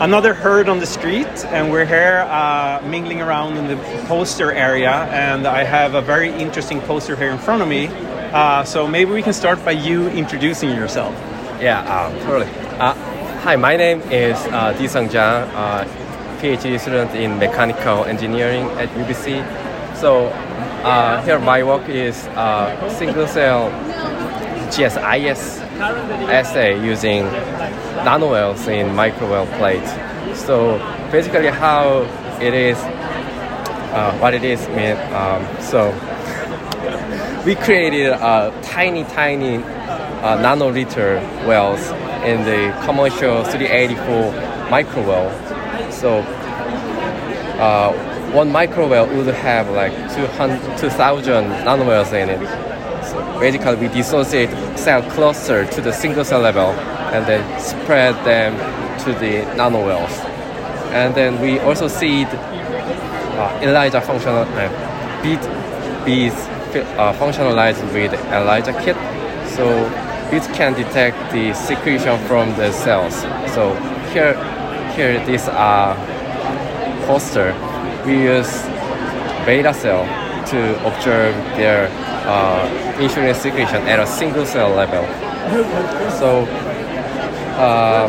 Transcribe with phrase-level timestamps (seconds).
[0.00, 3.76] another heard on the street, and we're here uh, mingling around in the
[4.06, 4.90] poster area.
[5.12, 7.88] And I have a very interesting poster here in front of me.
[8.32, 11.14] Uh, so maybe we can start by you introducing yourself.
[11.60, 12.50] Yeah, um, totally.
[12.78, 12.94] Uh,
[13.42, 15.84] hi, my name is uh, Deasung uh,
[16.40, 19.44] PhD student in mechanical engineering at UBC.
[19.96, 20.28] So
[20.82, 22.16] uh, here my work is
[22.96, 23.70] single cell
[24.70, 25.60] GSIS
[26.30, 27.24] assay using
[28.04, 29.90] nanowells in microwell plates.
[30.46, 30.78] So
[31.10, 32.02] basically how
[32.40, 35.90] it is, uh, what it is, mean, um, so
[37.44, 41.80] we created a tiny, tiny uh, nanoliter wells
[42.24, 44.32] in the commercial 384
[44.70, 45.30] microwell.
[45.92, 46.18] So
[47.58, 47.92] uh,
[48.32, 52.69] one microwell would have like 200, 2000 nanowells in it.
[53.40, 56.72] Basically we dissociate cell cluster to the single cell level
[57.14, 58.52] and then spread them
[59.04, 60.12] to the nanowells.
[60.92, 65.40] And then we also seed uh, ELISA functional uh, bead
[66.04, 66.34] beads
[66.98, 68.96] uh, functionalized with ELISA kit.
[69.56, 69.64] So
[70.30, 73.14] it can detect the secretion from the cells.
[73.54, 73.74] So
[74.12, 74.34] here,
[74.94, 75.96] here this uh,
[77.06, 77.54] poster,
[78.04, 78.62] we use
[79.46, 80.04] beta cell
[80.50, 81.88] to observe their
[82.26, 85.04] uh, insulin secretion at a single cell level.
[86.18, 86.44] So,
[87.56, 88.08] uh,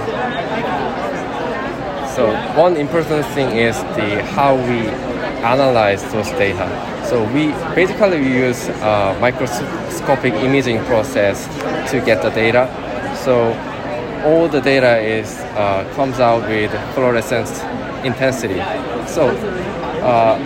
[2.16, 4.90] so one important thing is the how we
[5.44, 6.68] analyze those data.
[7.08, 11.48] So we basically use a microscopic imaging process
[11.92, 12.68] to get the data.
[13.24, 13.54] So
[14.26, 17.62] all the data is uh, comes out with fluorescence
[18.06, 18.62] intensity.
[19.08, 19.30] So
[20.04, 20.38] uh,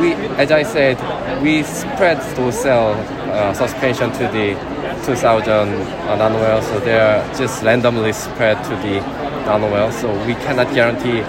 [0.00, 0.96] we, as I said,
[1.42, 2.92] we spread to cell
[3.30, 4.54] uh, suspension to the
[5.04, 5.46] 2000
[6.06, 9.00] nanowell, so they are just randomly spread to the
[9.46, 9.92] nanowell.
[9.92, 11.22] So we cannot guarantee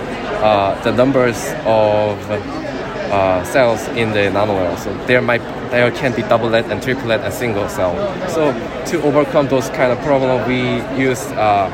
[0.43, 4.77] uh, the numbers of uh, cells in the nanowell.
[4.77, 5.41] So there might
[5.71, 7.95] there can be doublet and triplet and single cell.
[8.29, 8.53] So
[8.91, 11.67] to overcome those kind of problem, we use uh,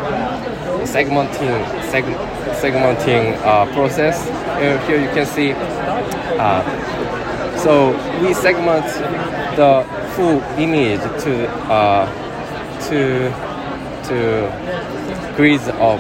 [0.85, 2.05] segmenting seg
[2.61, 4.23] segmenting uh, process.
[4.87, 5.53] Here you can see.
[6.39, 6.63] Uh,
[7.63, 8.85] so we segment
[9.55, 12.05] the full image to uh,
[12.87, 13.29] to
[14.07, 15.99] to grids of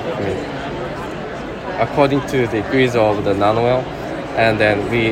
[1.79, 3.83] according to the grids of the nanowell,
[4.37, 5.11] and then we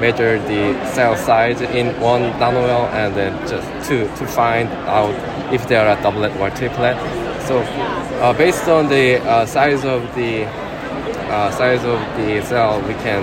[0.00, 5.14] measure the cell size in one nanowell and then just to, to find out
[5.52, 6.96] if they are a doublet or triplet.
[7.46, 7.60] So
[8.20, 13.22] uh, based on the uh, size of the uh, size of the cell, we can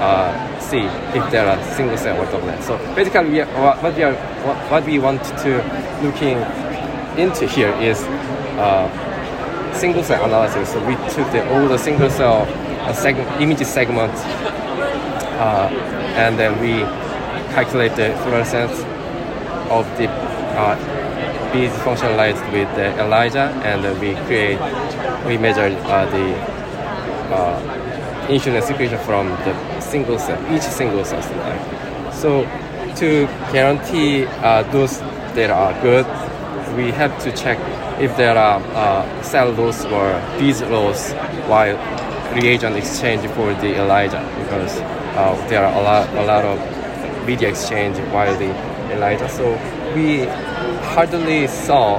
[0.00, 0.84] uh, see
[1.16, 2.62] if there are single cell or doublet.
[2.62, 4.14] So basically, we are, what we are
[4.70, 5.50] what we want to
[6.02, 6.38] looking
[7.18, 8.02] into here is
[8.58, 8.86] uh,
[9.74, 10.72] single cell analysis.
[10.72, 12.46] So we took the all the single cell
[12.82, 14.22] uh, segment, image segments
[15.38, 15.68] uh,
[16.16, 16.82] and then we
[17.54, 18.80] calculate the fluorescence
[19.70, 20.08] of the
[20.58, 20.74] uh,
[21.52, 24.58] beads functionalized with the ELISA, and we create,
[25.26, 26.34] we measure uh, the
[27.34, 31.22] uh, insulin secretion from the single cell, each single cell.
[32.12, 32.44] So
[32.96, 34.98] to guarantee uh, those
[35.34, 36.06] data are good,
[36.76, 37.58] we have to check
[38.00, 41.12] if there are uh, cell loss or beads loss
[41.48, 41.76] while
[42.34, 44.78] reagent exchange for the ELISA because
[45.16, 48.50] uh, there are a lot, a lot of media exchange while the
[48.92, 49.28] ELISA.
[49.28, 49.52] So
[49.94, 50.24] we
[50.94, 51.98] hardly saw,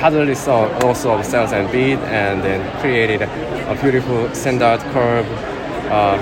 [0.00, 5.26] hardly saw also of cells and bead, and then created a beautiful standard curve,
[5.90, 6.16] uh,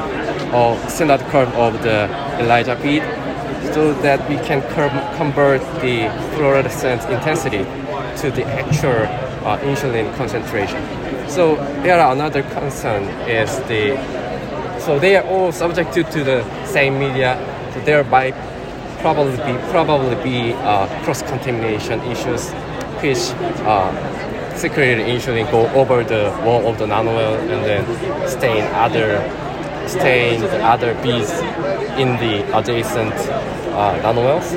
[0.53, 2.09] or standard curve of the
[2.41, 3.03] ELISA bead,
[3.75, 4.61] so that we can
[5.17, 7.65] convert the fluorescence intensity
[8.21, 9.07] to the actual
[9.47, 10.81] uh, insulin concentration.
[11.29, 13.97] So there are another concern is the
[14.81, 17.37] so they are all subjected to the same media.
[17.75, 18.35] So there might
[19.01, 22.51] probably be probably be uh, cross contamination issues,
[23.03, 23.31] which
[23.67, 29.19] uh, secreted insulin go over the wall of the nanowell and then stain other
[29.91, 31.31] stain the other bees
[31.99, 33.15] in the adjacent
[33.75, 34.49] uh, nanowells.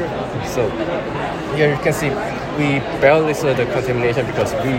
[0.53, 0.69] So
[1.56, 2.09] here you can see
[2.57, 4.74] we barely saw the contamination because we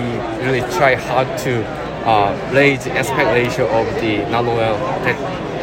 [0.46, 1.64] really try hard to
[2.06, 5.16] uh, raise the aspect ratio of the nanowell that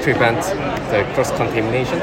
[0.03, 0.41] prevent
[0.89, 2.01] the cross contamination,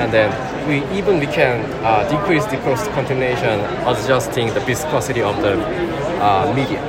[0.00, 0.30] and then
[0.66, 5.54] we even we can uh, decrease the cross contamination adjusting the viscosity of the
[6.24, 6.80] uh, media.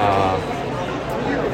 [0.00, 0.36] Uh,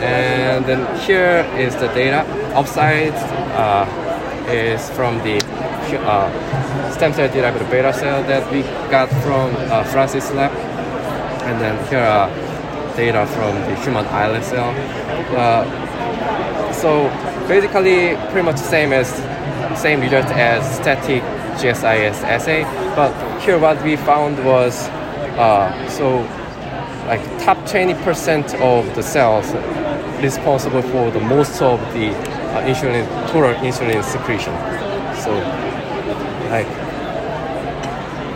[0.00, 2.24] and then here is the data.
[2.54, 3.14] Upside
[3.54, 3.86] uh,
[4.48, 5.38] is from the
[6.00, 9.54] uh, stem cell derived beta cell that we got from
[9.92, 10.50] Francis lab,
[11.46, 12.28] and then here are
[12.96, 14.70] data from the human islet cell.
[15.36, 17.08] Uh, so
[17.46, 19.08] basically, pretty much the same as
[19.80, 21.22] same result as static
[21.60, 22.64] GSIS assay.
[22.96, 24.88] But here, what we found was
[25.38, 26.18] uh, so
[27.06, 29.52] like top 20% of the cells
[30.22, 32.12] responsible for the most of the
[32.52, 34.54] uh, insulin total insulin secretion.
[35.22, 35.32] So
[36.50, 36.66] like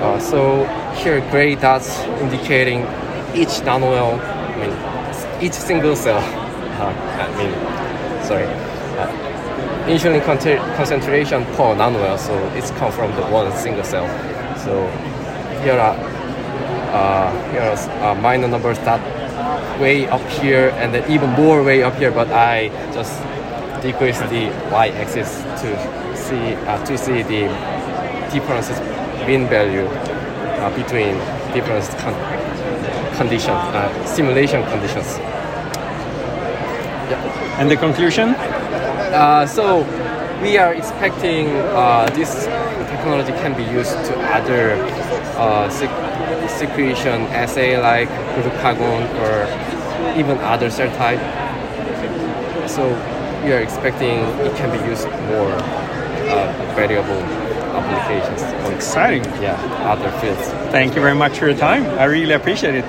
[0.01, 0.65] uh, so
[0.95, 2.81] here gray dots indicating
[3.35, 6.23] each nanowell, I mean each single cell.
[6.75, 7.55] Uh, I mean,
[8.27, 8.47] sorry,
[8.99, 9.07] uh,
[9.87, 12.19] insulin con- concentration per nanowell.
[12.19, 14.09] So it's come from the one single cell.
[14.59, 14.89] So
[15.63, 15.95] here are
[16.93, 19.01] uh, here are uh, minor numbers that
[19.81, 22.11] way up here and then even more way up here.
[22.11, 23.23] But I just
[23.85, 25.69] decrease the y-axis to
[26.17, 27.43] see uh, to see the
[28.33, 28.81] differences
[29.27, 31.15] mean value uh, between
[31.53, 32.17] different con-
[33.17, 35.19] conditions, uh, simulation conditions.
[37.61, 38.31] And the conclusion?
[38.31, 39.85] Uh, so
[40.43, 42.47] we are expecting uh, this
[42.91, 44.75] technology can be used to other
[45.37, 49.35] uh, sec- secretion assay like glucagon or
[50.19, 51.21] even other cell type.
[52.69, 52.83] So
[53.45, 57.23] we are expecting it can be used more uh, variable
[57.77, 58.43] applications.
[58.43, 59.25] on, Exciting.
[59.43, 60.49] Yeah, other fields.
[60.73, 61.85] Thank you very much for your time.
[61.99, 62.85] I really appreciate it.